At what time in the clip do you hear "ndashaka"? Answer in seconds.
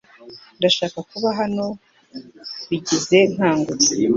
0.57-0.97